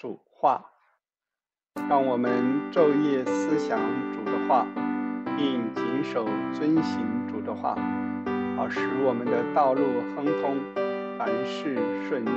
[0.00, 0.64] 主话，
[1.86, 2.32] 让我们
[2.72, 3.78] 昼夜思想
[4.14, 4.66] 主的话，
[5.36, 7.74] 并谨守遵行主的话，
[8.56, 9.82] 好使我们的道路
[10.16, 10.56] 亨通，
[11.18, 11.76] 凡事
[12.08, 12.30] 顺利。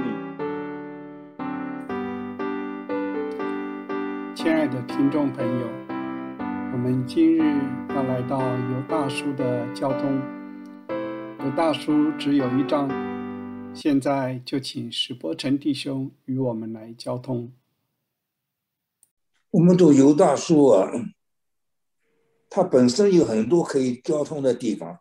[4.36, 5.68] 亲爱的听众朋友，
[6.73, 7.61] 我们今日
[7.95, 10.20] 要来到有大叔的交通。
[11.45, 12.89] 有大叔只有一章。
[13.75, 17.51] 现在就请石波成弟兄与我们来交通。
[19.54, 20.92] 我们读犹大书啊，
[22.50, 25.00] 它本身有很多可以交通的地方，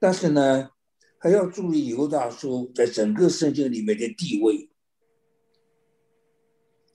[0.00, 0.70] 但是呢，
[1.16, 4.68] 还要注意犹大书在整个圣经里面的地位。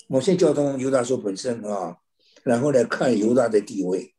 [0.09, 1.99] 我先交通犹大书本身啊，
[2.43, 4.13] 然后来看犹大的地位。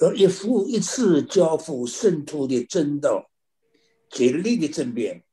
[0.00, 3.30] 而一夫一次交付圣徒的真道。
[4.10, 5.23] 竭力的争辩，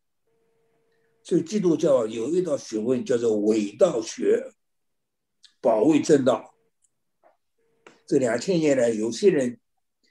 [1.23, 4.51] 所以基督教有一道学问叫做伪道学，
[5.61, 6.55] 保卫正道。
[8.07, 9.59] 这两千年来，有些人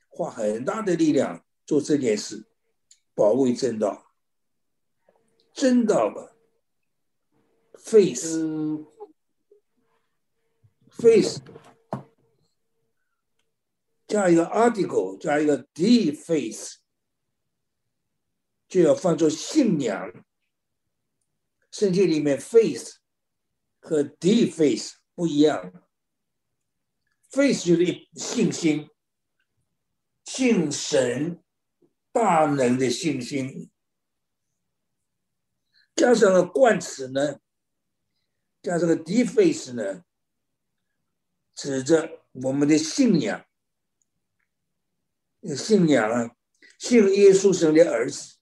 [0.08, 2.46] 花很大的力量做这件事，
[3.14, 4.12] 保卫正道。
[5.52, 6.32] 正道吧
[7.74, 8.80] ，face，face，
[14.06, 16.78] 加一个 article，加一个 d face。
[18.68, 20.08] 就要放作信仰。
[21.70, 22.98] 圣经里面 “face”
[23.80, 25.84] 和 “deface” 不一样
[27.30, 28.88] ，“face” 就是一信心，
[30.24, 31.42] 信神
[32.12, 33.70] 大能的信心，
[35.94, 37.38] 加上了冠词呢，
[38.62, 40.04] 加上个 “deface” 呢，
[41.54, 43.46] 指着我们的信仰，
[45.56, 46.36] 信仰啊，
[46.78, 48.38] 信耶稣神的儿子。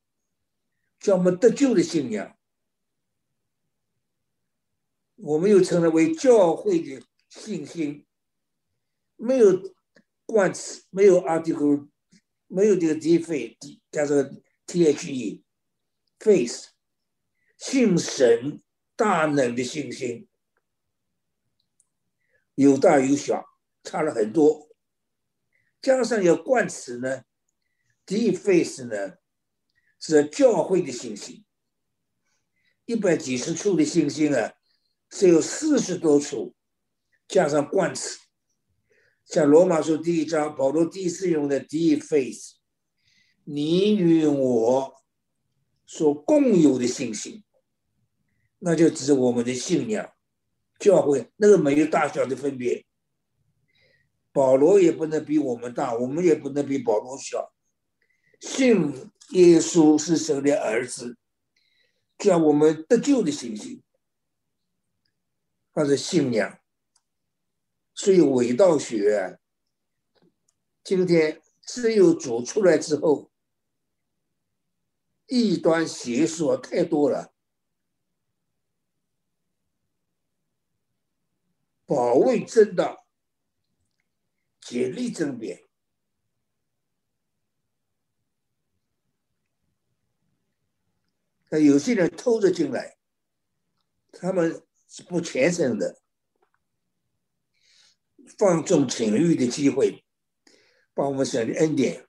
[1.01, 2.38] 叫我们得救的信仰，
[5.19, 8.07] 我们又称之为教会的信心。
[9.17, 9.75] 没有
[10.25, 11.89] 冠词，没有 article，
[12.47, 14.17] 没有这个 deface 加上
[14.67, 16.69] the，face，
[17.57, 18.63] 信神
[18.95, 20.29] 大能的信心，
[22.55, 23.45] 有大有小，
[23.83, 24.69] 差了很多。
[25.83, 27.25] 加上有冠词呢
[28.07, 29.17] ，deface 呢？
[30.01, 31.45] 是教会的信心，
[32.85, 34.55] 一百几十处的信心啊，
[35.11, 36.55] 只有四十多处，
[37.27, 38.19] 加上冠词，
[39.25, 42.57] 像罗马书第一章保罗第一次用的 “de face”，
[43.45, 44.95] 你与我
[45.87, 47.43] 所共有的信心，
[48.59, 50.13] 那就指我们的信仰，
[50.79, 52.85] 教会那个没有大小的分别，
[54.33, 57.53] 保罗也不能比我们大，我们也不能比保罗小，
[58.41, 59.11] 信。
[59.33, 61.19] 耶稣是神的儿子，
[62.17, 63.83] 叫我们得救的信心，
[65.79, 66.59] 他是信仰。
[67.95, 69.39] 所以伪道学，
[70.83, 73.31] 今天只有主出来之后，
[75.29, 77.33] 异端邪说太多了，
[81.87, 83.07] 保卫正道，
[84.61, 85.65] 竭力争辩。
[91.51, 92.99] 那有些人偷着进来，
[94.11, 96.01] 他们是不虔诚的，
[98.39, 100.05] 放纵情欲的机会，
[100.95, 102.09] 把我们神的恩典，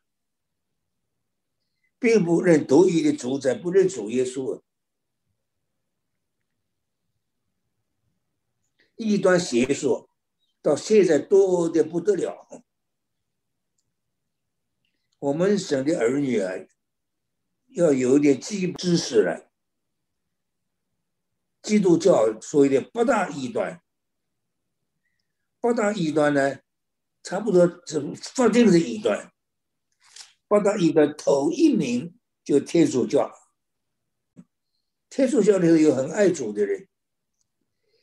[1.99, 4.61] 并不认独一的主宰，不认主耶稣，
[8.95, 10.09] 异端邪说，
[10.61, 12.63] 到现在多的不得了。
[15.19, 16.53] 我们神的儿女啊。
[17.73, 19.48] 要有点基知识了。
[21.69, 23.79] 基督教所谓的八大异端，
[25.59, 26.57] 八大异端呢，
[27.21, 29.31] 差不多是发定的异端。
[30.47, 33.31] 八大异端头一名就天主教。
[35.11, 36.87] 天主教里头有很爱主的人，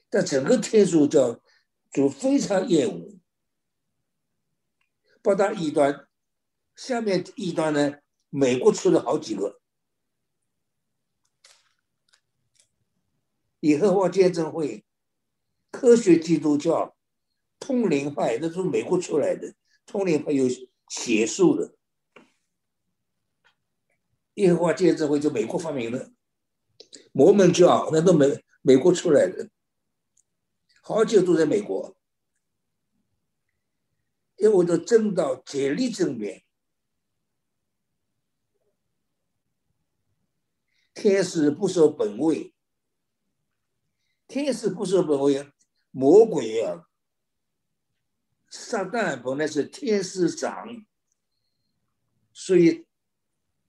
[0.08, 1.40] 但整个天主教
[1.90, 3.18] 就非常厌恶
[5.22, 6.06] 八大异端。
[6.76, 7.96] 下面异端呢？
[8.30, 9.60] 美国出了好几个，
[13.60, 14.84] 耶和华见证会、
[15.70, 16.96] 科学基督教、
[17.58, 19.54] 通灵派，那是美国出来的。
[19.86, 20.46] 通灵派有
[20.88, 21.74] 邪术的，
[24.34, 26.12] 耶和华见证会就美国发明的。
[27.12, 29.48] 摩门教那都美美国出来的，
[30.82, 31.96] 好久都在美国，
[34.36, 36.44] 因为我都争到竭力争辩。
[40.92, 42.54] 天使不守本位，
[44.28, 45.52] 天使不是本为
[45.90, 46.86] 魔鬼啊，
[48.50, 50.84] 撒旦本来是天使长，
[52.32, 52.86] 所以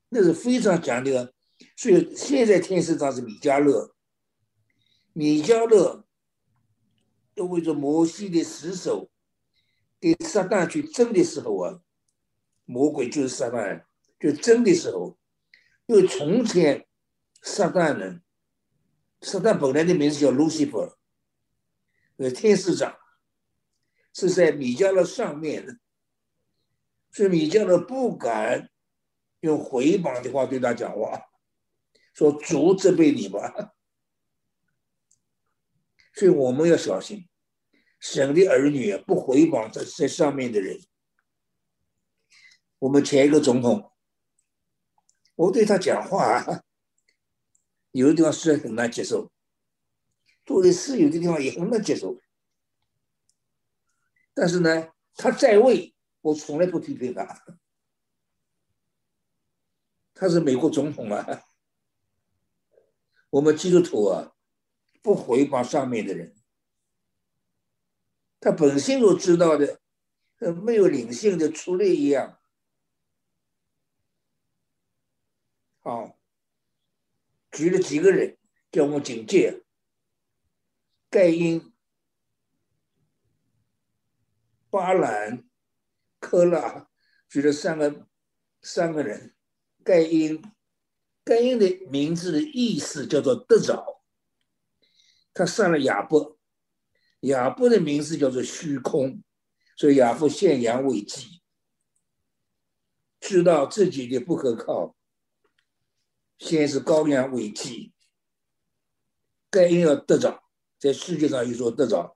[0.09, 1.33] 那是非常强的。
[1.75, 3.95] 所以现在天使长是米迦勒，
[5.13, 6.05] 米迦勒
[7.35, 9.09] 又为着摩西的死守，
[9.99, 11.81] 给撒旦去争的时候啊，
[12.65, 13.85] 魔鬼就是撒旦，
[14.19, 15.17] 就争的时候，
[15.85, 16.87] 又从前
[17.41, 18.23] 撒旦人。
[19.21, 20.95] 撒旦本来的名字叫 Lucifer，
[22.17, 22.95] 呃，天使长，
[24.13, 25.77] 是在米迦勒上面的，
[27.11, 28.69] 所以米迦勒不敢
[29.39, 31.19] 用回谤的话对他讲话，
[32.13, 33.73] 说主责备你吧。
[36.13, 37.27] 所以我们要小心，
[37.99, 40.79] 神的儿女不回谤在在上面的人。
[42.79, 43.91] 我们前一个总统，
[45.33, 46.63] 我对他讲话。
[47.97, 49.31] 有的地方虽然很难接受，
[50.45, 52.21] 做的事有的地方也很难接受，
[54.35, 57.43] 但是呢，他在位，我从来不批评他。
[60.13, 61.43] 他是美国总统啊，
[63.31, 64.35] 我们基督徒啊，
[65.01, 66.35] 不回报上面的人。
[68.39, 69.81] 他本性都知道的，
[70.61, 72.39] 没有灵性的出类一样。
[75.79, 76.16] 好。
[77.57, 78.37] 举了几个人
[78.71, 79.63] 叫我们警戒，
[81.09, 81.73] 盖因、
[84.69, 85.43] 巴兰、
[86.19, 86.87] 科拉，
[87.27, 88.07] 举了三个
[88.61, 89.33] 三个人。
[89.83, 90.43] 盖因，
[91.23, 94.03] 盖因的名字的意思叫做得着，
[95.33, 96.37] 他杀了亚伯，
[97.21, 99.23] 亚伯的名字叫做虚空，
[99.77, 101.41] 所以亚伯献羊为祭，
[103.19, 104.96] 知道自己的不可靠。
[106.37, 107.93] 先是羔羊为祭，
[109.49, 110.43] 该应要得着，
[110.77, 112.15] 在世界上有所得着。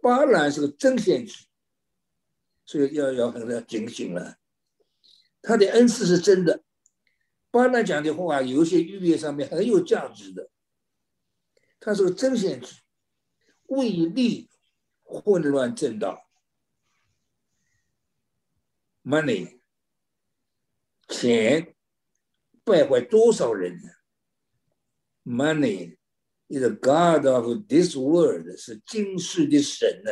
[0.00, 1.46] 巴兰是个真先知，
[2.64, 4.38] 所以要要很要警醒了。
[5.42, 6.62] 他的恩赐是真的，
[7.50, 10.50] 巴兰讲的话有些预言上面很有价值的。
[11.80, 12.80] 他是个真先知，
[13.66, 14.50] 为利
[15.02, 16.30] 混乱正道
[19.02, 19.60] ，money。
[21.14, 21.74] 钱
[22.64, 23.88] 败坏多少人呢
[25.24, 25.96] ？Money
[26.48, 30.10] is the god of this world，是今世的神呢。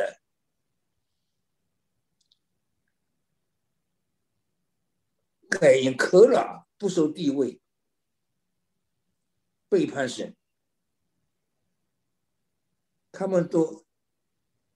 [5.49, 7.61] 盖因可拉不受地位，
[9.69, 10.35] 背叛神，
[13.11, 13.85] 他们都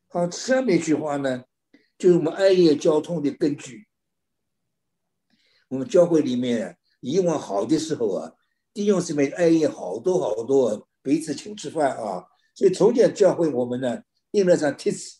[0.08, 0.30] 好。
[0.30, 1.46] 下面一句话呢，
[1.98, 3.87] 就是我们爱业交通的根据。
[5.70, 8.34] 我们教会里面，以往好的时候啊，
[8.74, 12.26] 弟兄姊妹爱宴好多好多，彼此请吃饭啊。
[12.56, 15.18] 所以从前教会我们呢，印了张贴纸，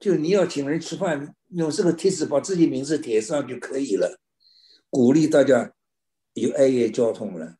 [0.00, 4.20] 就你要请人吃饭，用这个贴纸把自己名字贴上就可以了，
[4.90, 5.72] 鼓励大家
[6.34, 7.56] 有爱宴交通了。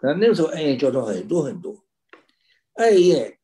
[0.00, 1.84] 那那时候爱宴交通很多很多，
[2.74, 3.38] 爱宴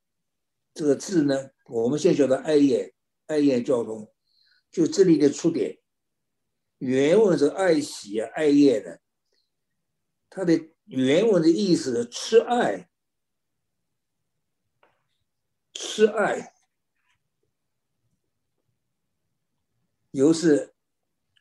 [0.75, 2.93] 这个字呢，我们现在叫做爱宴，
[3.27, 4.11] 爱宴交通，
[4.71, 5.79] 就这里的出点。
[6.83, 9.01] 原文是爱喜啊，爱业的。
[10.29, 12.91] 它的原文的意思是吃爱，
[15.73, 16.53] 吃爱。
[20.11, 20.75] 有时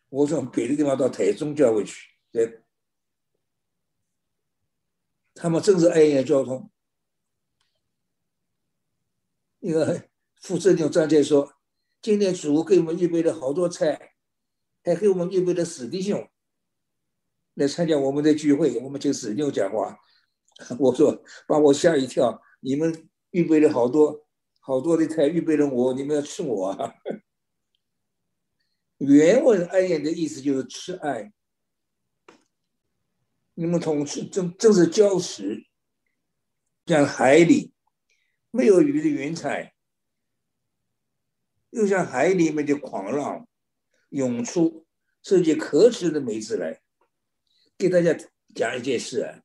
[0.09, 2.63] 我从别的地方到台中教会去，对，
[5.33, 6.71] 他们正是爱宴交通。
[9.57, 11.55] 那个副镇长张介说，
[11.99, 14.10] 今天主给我们预备了好多菜。
[14.83, 16.27] 还给我们预备的死弟兄
[17.55, 19.97] 来参加我们的聚会，我们就死弟兄讲话。
[20.77, 24.27] 我说把我吓一跳，你们预备了好多
[24.59, 26.93] 好多的菜，预备了我，你们要吃我啊？
[28.99, 31.33] 原文爱宴的意思就是吃爱，
[33.55, 35.65] 你们同吃正正是礁石，
[36.85, 37.73] 像海里
[38.51, 39.73] 没有鱼的云彩，
[41.71, 43.47] 又像海里面的狂浪。
[44.11, 44.85] 涌出
[45.21, 46.81] 这些可耻的梅子来，
[47.77, 48.15] 给大家
[48.55, 49.41] 讲一件事啊。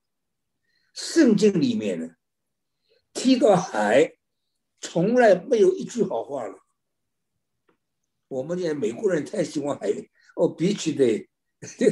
[0.92, 2.14] 圣经里面呢，
[3.12, 4.16] 提到海，
[4.80, 6.58] 从来没有一句好话了。
[8.28, 9.92] 我们这美国人太喜欢海，
[10.35, 11.28] 哦，比起的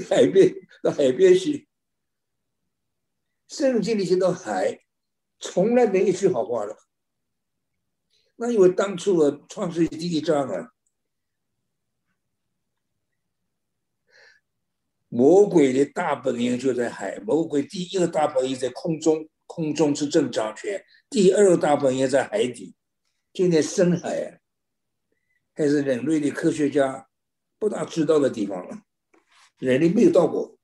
[0.09, 1.69] 海边到海边去。
[3.47, 4.85] 圣经里提到海，
[5.39, 6.77] 从来没一句好话了。
[8.37, 10.74] 那因为当初啊，创世纪第一章啊。
[15.15, 22.75] 魔鬼的大本营就在海，魔鬼第一个大本营在空中，空中之正掌权，第二个大本营在海底。
[23.33, 24.41] 今天深海
[25.55, 27.09] 还是人类的科学家
[27.61, 28.83] 不大知道的地方了，
[29.59, 30.59] 人类没有到过，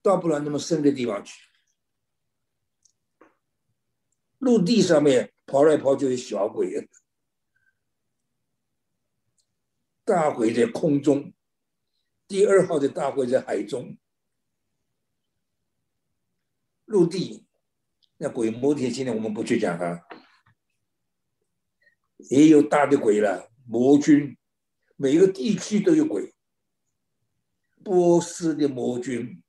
[0.00, 1.34] 到不了那么深的地方去。
[4.38, 6.88] 陆地上面跑来跑去的小鬼，
[10.04, 11.33] 大鬼在空中，
[12.34, 13.96] 第二号的大会在海中。
[16.84, 17.46] 陆地
[18.16, 20.04] 那鬼魔天，今天我们不去讲它，
[22.28, 24.36] 也有大的鬼了，魔君，
[24.96, 26.34] 每个地区都有鬼。
[27.84, 29.40] 波斯的魔君，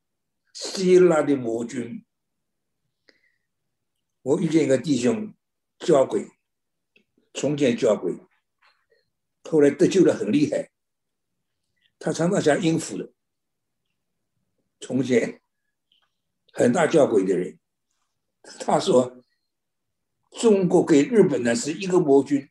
[0.54, 2.06] 希腊的魔君。
[4.22, 5.34] 我遇见一个弟兄，
[5.80, 6.30] 叫鬼，
[7.34, 8.14] 从前叫鬼，
[9.42, 10.70] 后来得救的很厉害。
[12.00, 13.12] 他常常想应付的，
[14.80, 15.42] 从前。
[16.58, 17.60] 很大叫鬼的人，
[18.62, 19.22] 他说
[20.40, 22.50] ：“中国给日本呢是一个魔君。”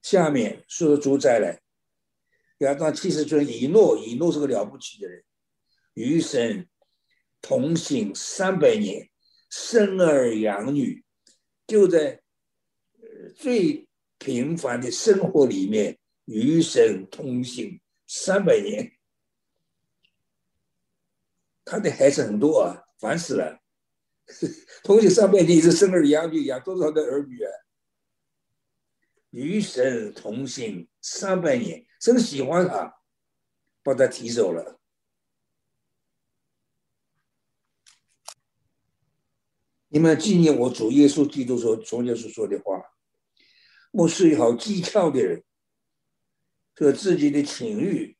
[0.00, 1.60] 下面说主宰来，
[2.60, 5.22] 亚当七十尊以诺，以诺是个了不起的人，
[5.92, 6.66] 与神
[7.42, 9.10] 同行三百年，
[9.50, 11.04] 生儿养女，
[11.66, 12.22] 就在
[13.36, 13.86] 最
[14.16, 18.92] 平凡的生活里面与神同行三百年。
[21.64, 23.60] 他的孩子很多啊，烦死了。
[24.82, 27.50] 同学上百年是生儿养女，养多少的儿女啊？
[29.30, 32.94] 与神同行三百年，真喜欢他，
[33.82, 34.78] 把他提走了。
[39.88, 42.80] 你们纪念我主耶稣基督说从前所说的话。
[43.90, 45.44] 我是一好技巧的人，
[46.74, 48.16] 和自己的情欲。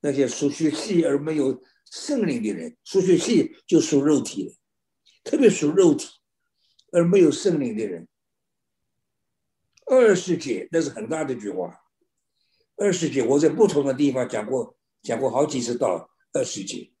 [0.00, 4.54] 那些属血气而没有圣灵的人，属血气就属肉体的，
[5.22, 6.08] 特别属肉体
[6.90, 8.08] 而没有圣灵的人。
[9.86, 11.78] 二十节那是很大的一句话。
[12.76, 16.92] 二十节我在不同的地方讲过，讲过好几次到二十节。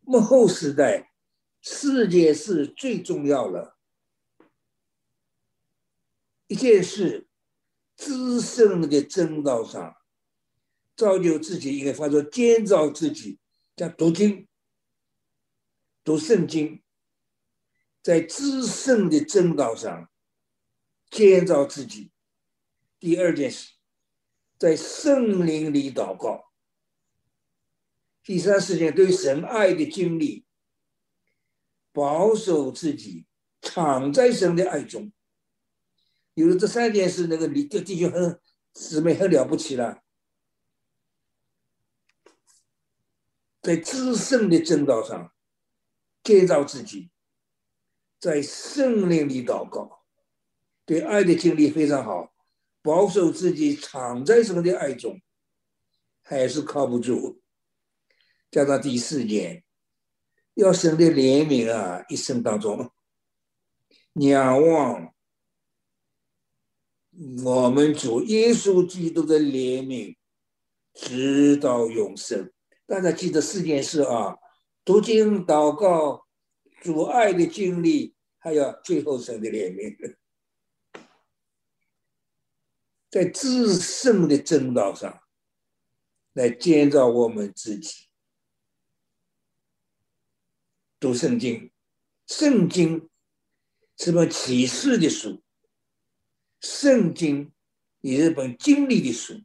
[0.00, 1.12] 幕后时代，
[1.60, 3.76] 世界是最重要的
[6.46, 7.27] 一件事，
[7.98, 9.94] 资深的正道上。
[10.96, 13.38] 造就自己，应该发作建造自己，
[13.76, 14.48] 叫读经、
[16.02, 16.82] 读圣经，
[18.02, 20.10] 在至圣的正道上
[21.08, 22.10] 建造自己。
[22.98, 23.74] 第二件事，
[24.58, 26.50] 在圣灵里祷告。
[28.24, 30.44] 第三事件，对神爱的经历，
[31.92, 33.24] 保守自己，
[33.60, 35.12] 躺在神的爱中。
[36.38, 38.40] 有了这三件事，那个弟弟兄很
[38.72, 40.04] 姊妹很了不起了。
[43.60, 45.32] 在至圣的正道上
[46.22, 47.10] 建造自己，
[48.20, 50.04] 在圣灵里祷告，
[50.84, 52.32] 对爱的经历非常好，
[52.82, 55.20] 保守自己藏在神的爱中，
[56.22, 57.42] 还是靠不住。
[58.48, 59.64] 加上第四点，
[60.54, 62.92] 要神的怜悯啊，一生当中
[64.12, 65.12] 仰望
[67.42, 70.16] 我们主耶稣基督的怜悯，
[70.94, 72.52] 直到永生。
[72.86, 74.36] 大家记得四件事啊：
[74.84, 76.28] 读经、祷告、
[76.80, 80.16] 主爱的经历，还有最后神的怜悯，
[83.10, 85.20] 在至圣的正道上
[86.34, 88.06] 来建造我们自己。
[91.00, 91.72] 读圣经，
[92.28, 93.08] 圣经
[93.96, 95.42] 是本启示的书，
[96.60, 97.52] 圣经
[98.00, 99.42] 也是本经历的书。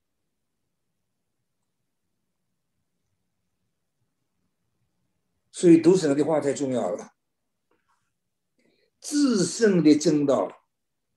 [5.52, 7.14] 所以读神的话太重要了。
[9.00, 10.66] 自圣的正道，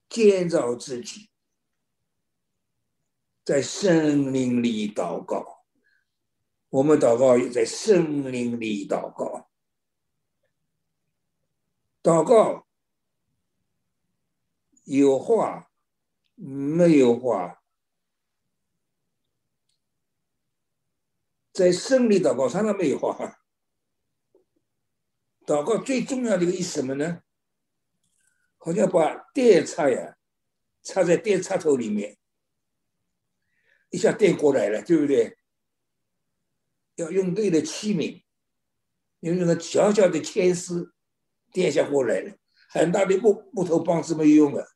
[0.08, 1.30] 建造自己，
[3.44, 5.64] 在圣灵里祷告。
[6.68, 9.48] 我们祷告也在圣灵里祷告。
[12.02, 12.66] 祷告
[14.84, 15.65] 有话
[16.36, 17.62] 没有话，
[21.52, 23.40] 在胜利祷告常常没有话。
[25.46, 27.22] 祷告最重要的一个意思什么呢？
[28.58, 30.16] 好像把电插呀，
[30.82, 32.18] 插在电插头里面，
[33.90, 35.38] 一下电过来了，对不对？
[36.96, 38.24] 要用对的器皿，
[39.20, 40.92] 用那个小小的铅丝，
[41.52, 42.36] 电下过来了，
[42.68, 44.75] 很大的木木头棒子没有用了，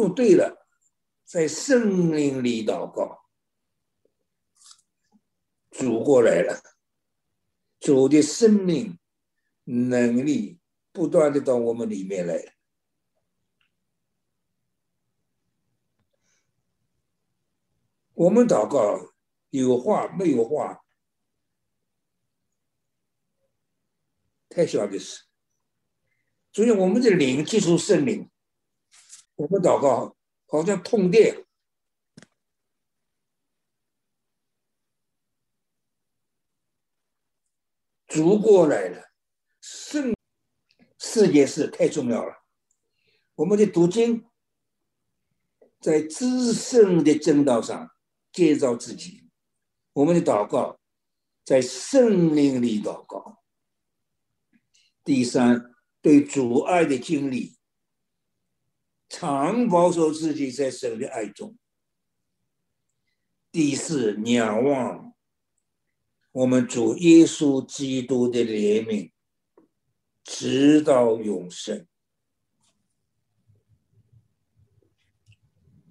[0.00, 0.66] 做对了，
[1.26, 3.26] 在森林里祷告，
[5.70, 6.62] 煮过来了。
[7.78, 8.98] 主的生命
[9.64, 10.58] 能力
[10.90, 12.56] 不断的到我们里面来。
[18.14, 19.12] 我们祷告
[19.50, 20.82] 有话没有话，
[24.48, 25.24] 太小的事。
[26.52, 28.30] 所以我们的灵接触圣灵，
[29.40, 30.14] 我们祷告
[30.48, 31.46] 好像通电。
[38.06, 39.10] 主过来了，
[39.62, 40.14] 圣
[40.98, 42.44] 世界事太重要了。
[43.36, 44.28] 我们的读经，
[45.80, 47.90] 在至圣的正道上
[48.32, 49.30] 建造自己；
[49.94, 50.78] 我们的祷告，
[51.46, 53.42] 在圣灵里祷告。
[55.02, 57.56] 第三，对阻碍的经历，
[59.10, 61.58] 常保守自己在神的爱中。
[63.52, 65.12] 第四，仰望。
[66.30, 69.10] 我们主耶稣基督的怜悯，
[70.22, 71.88] 直到永生。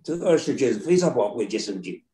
[0.01, 2.05] 这二十节是非常宝贵的圣经。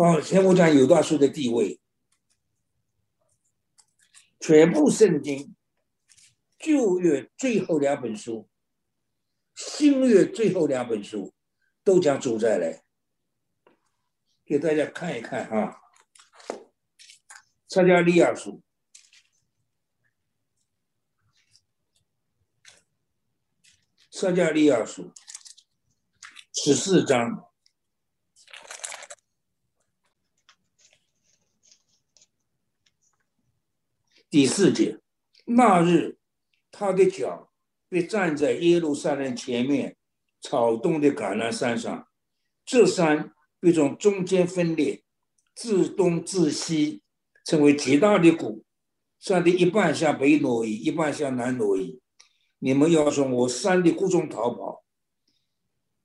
[0.00, 1.80] 好，先我讲有大书的地位，
[4.38, 5.56] 全部圣经
[6.56, 8.48] 旧约最后两本书。
[9.56, 11.34] 新约最后两本书
[11.82, 12.84] 都讲主再来，
[14.44, 15.80] 给大家看一看哈。
[17.66, 18.62] 撒加利亚书，
[24.12, 25.12] 撒加利亚书
[26.52, 27.47] 十四章
[34.30, 34.98] 第四节，
[35.44, 36.18] 那日
[36.70, 37.46] 他的脚。
[37.90, 39.96] 被站在耶路撒冷前面
[40.42, 42.06] 草动的橄榄山上，
[42.62, 45.02] 这山被从中间分裂，
[45.54, 47.00] 自东自西，
[47.46, 48.62] 成为极大的谷。
[49.18, 51.98] 山的一半向北挪移，一半向南挪移。
[52.58, 54.84] 你们要从我山的谷中逃跑，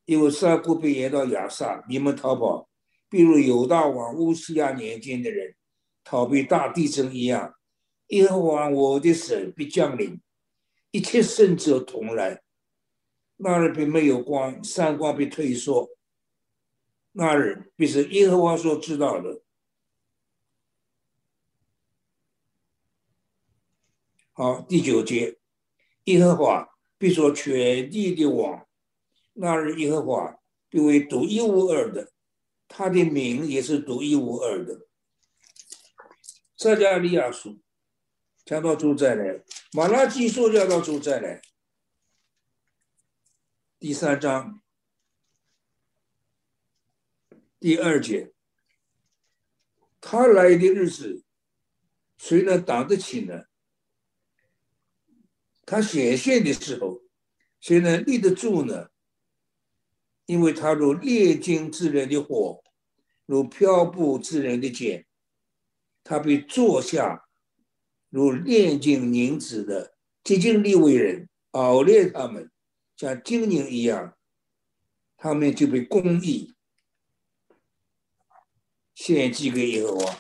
[0.06, 1.84] 因为山谷被延到亚萨。
[1.90, 2.70] 你们逃跑，
[3.10, 5.54] 比如犹大王乌西亚年间的人
[6.02, 7.56] 逃避大地震一样。
[8.14, 10.22] 耶和华我的神必降临。
[10.92, 12.44] 一切圣者同来，
[13.38, 15.90] 那日必没有光，三光必退缩。
[17.14, 19.42] 那日必是耶和华所知道的。
[24.34, 25.40] 好，第九节，
[26.04, 28.68] 耶和华必说全地的王。
[29.34, 30.38] 那日耶和华
[30.70, 32.12] 必为独一无二的，
[32.68, 34.88] 他的名也是独一无二的。
[36.56, 37.60] 撒加利亚书。
[38.46, 41.42] 讲到主再来，马拉基说讲到主再来，
[43.80, 44.62] 第三章
[47.58, 48.34] 第二节，
[50.02, 51.24] 他来的日子，
[52.18, 53.46] 谁能挡得起呢？
[55.66, 57.02] 他显现的时候，
[57.62, 58.90] 谁能立得住呢？
[60.26, 62.62] 因为他如炼金之人的火，
[63.26, 65.08] 如漂布之人的剑，
[66.04, 67.26] 他被坐下。
[68.14, 72.52] 如炼金凝脂的接近利未人熬炼他们，
[72.96, 74.16] 像精灵一样，
[75.18, 76.54] 他们就被公义
[78.94, 80.20] 献祭给耶和华。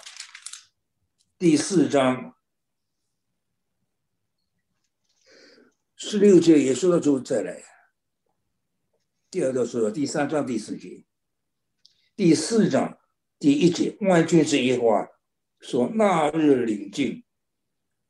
[1.38, 2.36] 第四章
[5.95, 7.63] 十六节也说到主再来。
[9.29, 11.06] 第二段说到第三章第四节，
[12.15, 12.97] 第四章
[13.38, 15.08] 第一节，万军之耶和华
[15.60, 17.23] 说：“那日临近。”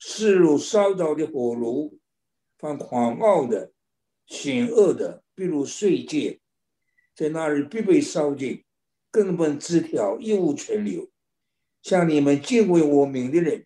[0.05, 1.97] 势如烧着的火炉，
[2.57, 3.71] 犯狂傲的、
[4.25, 6.39] 险恶的，比如碎秸，
[7.15, 8.65] 在那日必被烧尽，
[9.09, 11.09] 根本枝条一无存留。
[11.81, 13.65] 像你们敬畏我名的人，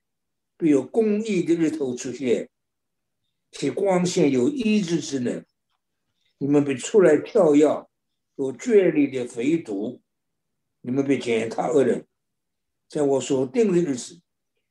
[0.57, 2.49] 必有公义的日头出现，
[3.51, 5.43] 其光线有医治之能。
[6.37, 7.87] 你们被出来跳跃，
[8.35, 9.99] 有眷丽的肥犊。
[10.81, 12.05] 你们被践踏恶人，
[12.87, 14.21] 在我所定的日子，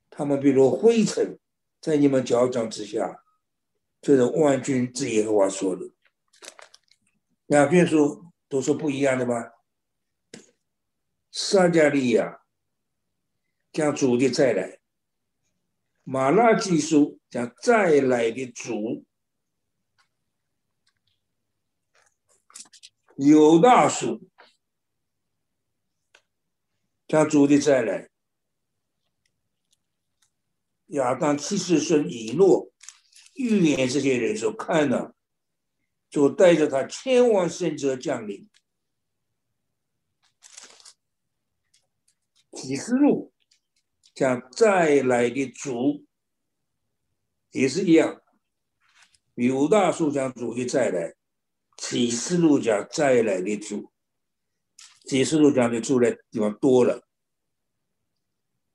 [0.08, 1.36] 他们比如灰尘。
[1.86, 3.22] 在你们脚掌之下，
[4.00, 5.88] 这是万军之耶和华说的。
[7.46, 9.52] 两卷书都是不一样的吧？
[11.30, 12.42] 撒加利亚
[13.72, 14.80] 讲主的再来，
[16.02, 19.04] 马拉基书讲再来的主，
[23.14, 24.28] 犹大书
[27.06, 28.10] 讲主的再来。
[30.88, 32.70] 亚当七世孙以诺
[33.34, 35.14] 预言这些人所看的，
[36.08, 38.48] 就带着他千万圣者降临。
[42.52, 43.32] 启示录
[44.14, 46.06] 讲再来的主
[47.50, 48.22] 也是一样，
[49.34, 51.14] 犹大书讲主的再来，
[51.76, 53.92] 启示录讲再来的主。
[55.04, 57.06] 启示录讲的主的地方多了。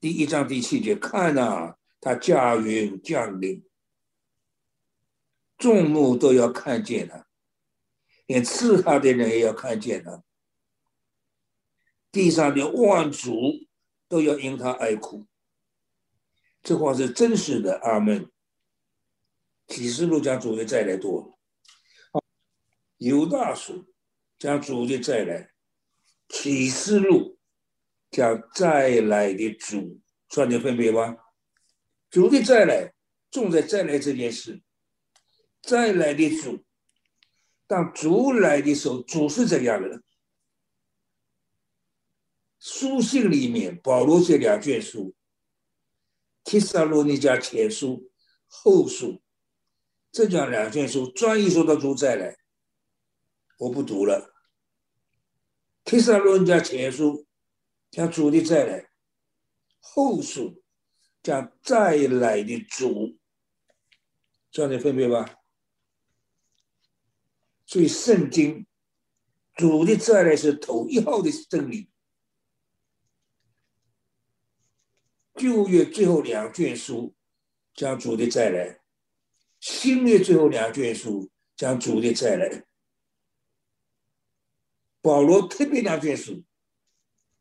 [0.00, 3.64] 第一章第七节，看呐，他驾云降临，
[5.56, 7.26] 众目都要看见他，
[8.26, 10.22] 连刺他的人也要看见他，
[12.10, 13.66] 地上的万族。
[14.08, 15.26] 都要因他哀哭，
[16.62, 17.78] 这话是真实的。
[17.78, 18.30] 阿门。
[19.66, 21.38] 启示录讲主的再来多，
[22.98, 23.90] 犹大书
[24.38, 25.54] 讲主的再来，
[26.28, 27.38] 启示录
[28.10, 31.21] 讲再来的主，算点分别吧。
[32.12, 32.92] 主的再来
[33.30, 34.60] 重在再来这件事，
[35.62, 36.62] 再来的主，
[37.66, 40.02] 当主来的时候，主是怎样的？
[42.58, 45.08] 书信里面，保罗写两卷书，
[46.44, 47.88] 《提撒罗尼迦前书》
[48.46, 49.12] 《后书》，
[50.12, 52.36] 这讲两卷书专一说到主再来，
[53.56, 54.34] 我不读了。
[55.90, 57.22] 《提撒罗尼迦前书》
[57.90, 58.80] 讲主的再来，
[59.80, 60.50] 《后书》
[61.22, 63.16] 讲再来的主，
[64.50, 65.38] 这样的分别吧。
[67.64, 68.66] 所以圣经
[69.54, 71.88] 主的再来是头一号的真理。
[75.34, 77.14] 旧约最后两卷书
[77.74, 78.80] 将主的再来，
[79.58, 82.64] 新约最后两卷书将主的再来。
[85.00, 86.32] 保罗特别两卷书，《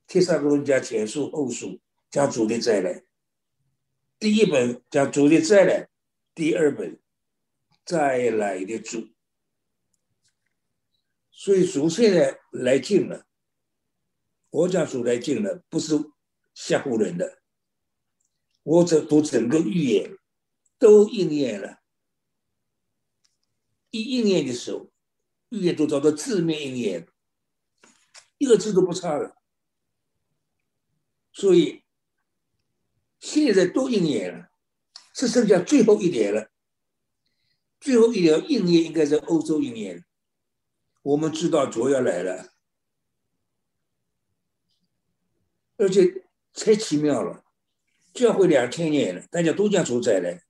[0.08, 3.04] 帖撒罗尼迦前书》后书将主的再来。
[4.22, 5.90] 第一本讲主的再来，
[6.36, 7.02] 第二本
[7.84, 9.10] 再来的主。
[11.32, 13.26] 所以主现在来近了，
[14.52, 15.96] 我讲主来近了，不是
[16.54, 17.42] 吓唬人的。
[18.62, 20.16] 我这读整个预言
[20.78, 21.80] 都应验了，
[23.90, 24.92] 一应验的时候，
[25.50, 27.08] 预言都找到字面应验，
[28.38, 29.36] 一个字都不差了。
[31.34, 31.84] 所以
[33.22, 34.50] 现在都应验了，
[35.14, 36.50] 只剩下最后一点了。
[37.80, 40.04] 最后一条应验应该在欧洲应验，
[41.04, 42.52] 我们知道主要来了，
[45.78, 47.44] 而且太奇妙了。
[48.14, 50.44] 教会两千年了，大家都讲主再来。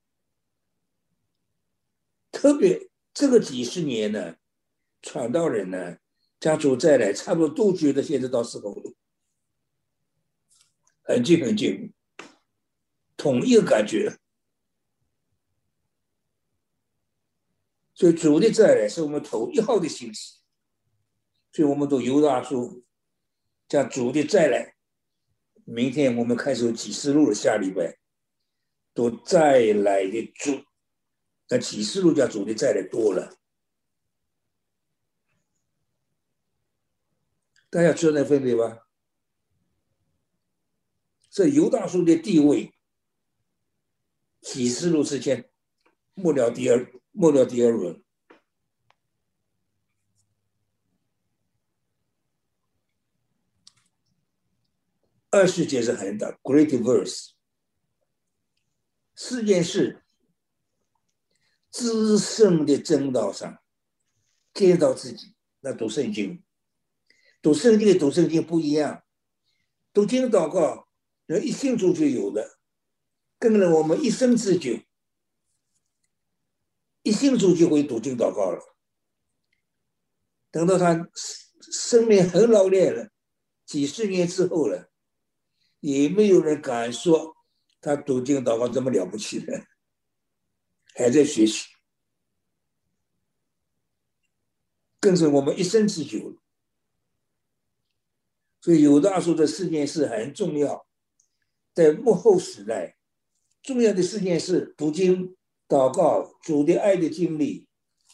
[2.31, 4.37] 特别这个几十年呢，
[5.01, 5.97] 传道人呢
[6.39, 8.93] 讲主再来，差不多都觉得现在到时候了，
[11.03, 11.93] 很近很近，
[13.21, 14.17] 统一的感觉。
[17.93, 20.39] 所以主的再来是我们头一号的信息，
[21.51, 22.83] 所以我们都犹大书
[23.67, 24.75] 讲主的再来。
[25.65, 27.99] 明天我们开始启示录了，下礼拜
[28.95, 30.65] 都再来的主，
[31.47, 33.37] 那启示录叫主的再来多了，
[37.69, 38.87] 大家知道那分别吧？
[41.29, 42.73] 这犹大书的地位，
[44.41, 45.49] 启示录之前
[46.13, 48.03] 末了第二末了第二轮。
[55.29, 57.29] 二世节是很大，Great Verse。
[59.15, 60.03] 四件事，
[61.69, 63.61] 自胜的正道上，
[64.53, 66.43] 见到自己，那读圣经，
[67.41, 69.03] 读圣经跟读圣经不一样，
[69.93, 70.89] 读经祷告，
[71.27, 72.59] 人一信主就有的，
[73.41, 74.79] 跟了我们一生之久，
[77.01, 78.77] 一信主就会读经祷告了，
[80.51, 81.09] 等到他
[81.59, 83.09] 生命很老练了，
[83.65, 84.91] 几十年之后了。
[85.79, 87.35] 也没有人敢说
[87.81, 89.65] 他读经祷告这么了不起的，
[90.93, 91.65] 还在学习，
[94.99, 96.39] 跟着我们一生之久。
[98.61, 100.85] 所以有大说的事件是很重要，
[101.73, 102.95] 在幕后时代，
[103.63, 105.35] 重要的事件是：读经、
[105.67, 107.67] 祷告、主的爱的经历、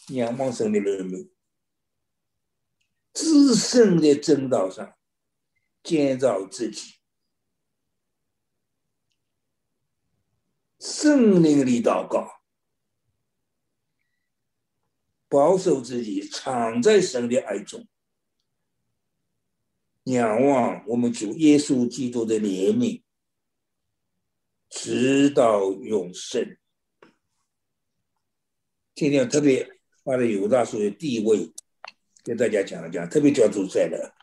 [0.10, 1.30] 仰望神的人们，
[3.14, 4.96] 自身的正道上
[5.84, 6.96] 建造自己。
[10.80, 12.42] 圣灵里祷告，
[15.28, 17.88] 保守自己，藏在神的爱中，
[20.04, 23.02] 仰望我们主耶稣基督的怜悯，
[24.80, 26.56] 直到永生。
[28.94, 29.68] 今天特别
[30.04, 31.52] 放在犹大书的第一位，
[32.24, 34.14] 跟大家讲一讲，特别叫主在的。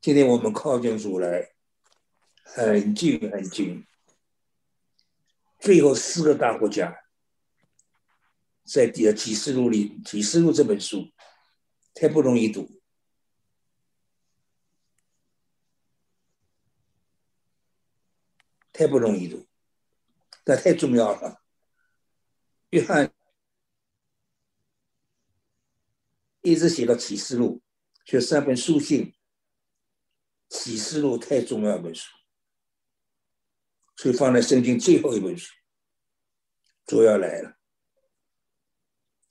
[0.00, 1.50] 今天我们靠近主来，
[2.44, 3.84] 很近很近。
[5.58, 6.96] 最后四个大国家，
[8.64, 11.10] 在第二启示录里，启示录这本书
[11.92, 12.80] 太不容易读，
[18.76, 19.46] 太不容易读，
[20.44, 21.42] 但太重要了。
[22.70, 23.10] 约翰
[26.42, 27.62] 一直写到启示录，
[28.04, 29.14] 写三本书信。
[30.48, 32.08] 启示录太重要一本书，
[33.96, 35.52] 所以放在圣经最后一本书。
[36.86, 37.56] 主要来了，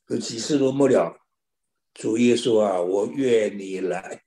[0.05, 1.17] 这启示录末了，
[1.93, 4.25] 主耶稣啊，我愿你来。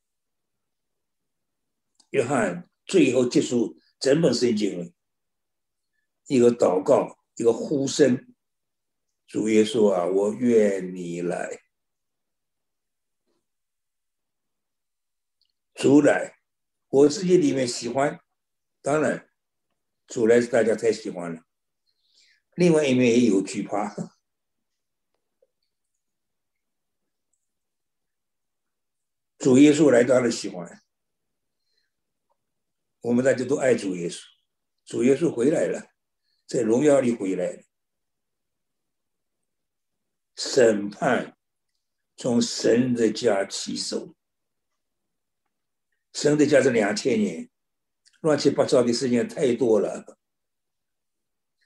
[2.09, 4.91] 约翰最后结束整本圣经了，
[6.29, 8.35] 一个祷告，一个呼声。
[9.27, 11.65] 主耶稣啊，我愿你来。
[15.75, 16.39] 主来。
[16.91, 18.21] 我自己里面喜欢，
[18.81, 19.29] 当然，
[20.07, 21.43] 主来是大家太喜欢了。
[22.55, 23.95] 另外一面也有惧怕。
[29.37, 30.83] 主耶稣来当然喜欢，
[33.03, 34.23] 我们大家都爱主耶稣。
[34.87, 35.91] 主耶稣回来了，
[36.49, 37.65] 在荣耀里回来。
[40.35, 41.37] 审判
[42.17, 44.15] 从神的家起手。
[46.15, 47.51] 神的家是两千年，
[48.21, 50.19] 乱七八糟的事情太多了。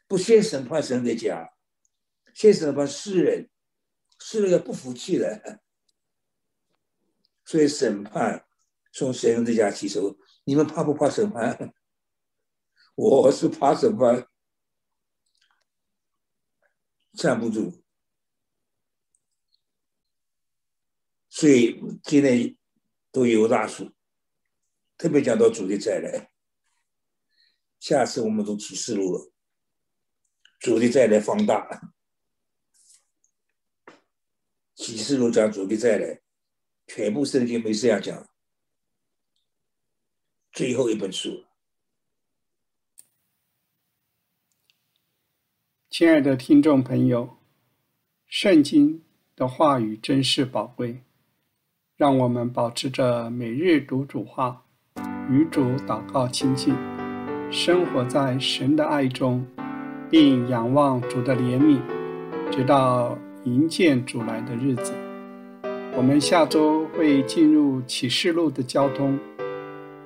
[0.08, 1.54] 不先审判神的家，
[2.34, 3.48] 先审判世人，
[4.18, 5.62] 世人要不服气了，
[7.44, 8.46] 所以审判
[8.92, 10.18] 从神的家起手。
[10.44, 11.72] 你们怕不怕审判？
[12.96, 14.28] 我是怕审判，
[17.14, 17.82] 站不住。
[21.28, 22.56] 所以今天
[23.10, 23.92] 都有大数。
[24.98, 26.32] 特别讲到主的再来，
[27.80, 29.32] 下次我们都启示录了，
[30.60, 31.92] 主的再来放大，
[34.76, 36.22] 启示录讲主的再来，
[36.86, 38.30] 全部圣经没这样讲，
[40.52, 41.44] 最后一本书。
[45.92, 47.36] 亲爱的听众朋友，
[48.26, 49.02] 圣经
[49.36, 51.02] 的话语真是宝贵，
[51.98, 54.62] 让我们保持着每日读主话。
[55.28, 56.74] 与主祷告亲近，
[57.50, 59.44] 生活在神的爱中，
[60.08, 61.78] 并仰望主的怜悯，
[62.50, 64.94] 直到迎见主来的日子。
[65.94, 69.18] 我们下周会进入启示录的交通，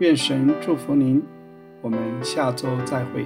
[0.01, 1.23] 愿神祝福您。
[1.81, 3.25] 我们下周再会。